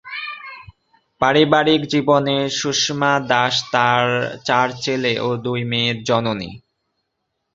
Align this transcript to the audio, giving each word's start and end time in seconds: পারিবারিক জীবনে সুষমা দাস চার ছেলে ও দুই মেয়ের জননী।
পারিবারিক 1.21 1.81
জীবনে 1.93 2.37
সুষমা 2.59 3.13
দাস 3.29 3.55
চার 4.47 4.67
ছেলে 4.83 5.13
ও 5.19 5.29
দুই 5.45 5.61
মেয়ের 5.71 5.97
জননী। 6.07 6.51